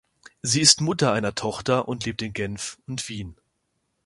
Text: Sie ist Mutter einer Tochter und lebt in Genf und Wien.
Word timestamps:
Sie 0.41 0.61
ist 0.61 0.81
Mutter 0.81 1.13
einer 1.13 1.35
Tochter 1.35 1.87
und 1.87 2.05
lebt 2.07 2.23
in 2.23 2.33
Genf 2.33 2.79
und 2.87 3.07
Wien. 3.07 3.37